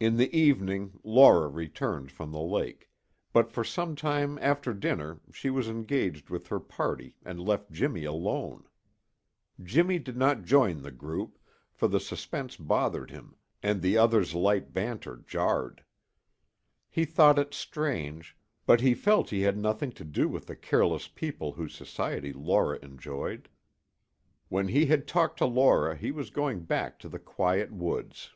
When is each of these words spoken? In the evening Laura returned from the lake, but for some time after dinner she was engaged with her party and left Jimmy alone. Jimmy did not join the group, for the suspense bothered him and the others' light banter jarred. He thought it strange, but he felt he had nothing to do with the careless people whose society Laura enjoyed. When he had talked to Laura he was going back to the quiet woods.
In 0.00 0.16
the 0.16 0.34
evening 0.34 0.98
Laura 1.04 1.46
returned 1.46 2.10
from 2.10 2.32
the 2.32 2.40
lake, 2.40 2.88
but 3.34 3.50
for 3.52 3.62
some 3.62 3.94
time 3.94 4.38
after 4.40 4.72
dinner 4.72 5.20
she 5.30 5.50
was 5.50 5.68
engaged 5.68 6.30
with 6.30 6.46
her 6.46 6.58
party 6.58 7.16
and 7.22 7.38
left 7.38 7.70
Jimmy 7.70 8.04
alone. 8.04 8.64
Jimmy 9.62 9.98
did 9.98 10.16
not 10.16 10.44
join 10.44 10.80
the 10.80 10.90
group, 10.90 11.38
for 11.70 11.86
the 11.86 12.00
suspense 12.00 12.56
bothered 12.56 13.10
him 13.10 13.36
and 13.62 13.82
the 13.82 13.98
others' 13.98 14.34
light 14.34 14.72
banter 14.72 15.22
jarred. 15.26 15.84
He 16.88 17.04
thought 17.04 17.38
it 17.38 17.52
strange, 17.52 18.38
but 18.64 18.80
he 18.80 18.94
felt 18.94 19.28
he 19.28 19.42
had 19.42 19.58
nothing 19.58 19.92
to 19.92 20.04
do 20.04 20.30
with 20.30 20.46
the 20.46 20.56
careless 20.56 21.08
people 21.08 21.52
whose 21.52 21.74
society 21.74 22.32
Laura 22.32 22.78
enjoyed. 22.80 23.50
When 24.48 24.68
he 24.68 24.86
had 24.86 25.06
talked 25.06 25.36
to 25.40 25.44
Laura 25.44 25.94
he 25.94 26.10
was 26.10 26.30
going 26.30 26.62
back 26.62 26.98
to 27.00 27.08
the 27.10 27.18
quiet 27.18 27.70
woods. 27.70 28.30